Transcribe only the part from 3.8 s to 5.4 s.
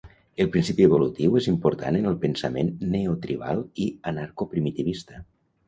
i anarcoprimitivista.